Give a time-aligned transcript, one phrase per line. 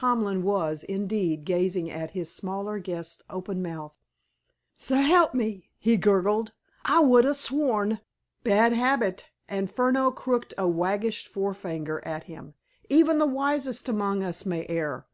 [0.00, 3.96] Tomlin was, indeed, gazing at his smaller guest open mouthed.
[4.78, 6.52] "S'elp me!" he gurgled.
[6.84, 8.00] "I could ha' sworn—"
[8.44, 12.52] "Bad habit," and Furneaux crooked a waggish forefinger at him.
[12.90, 15.06] "Even the wisest among us may err.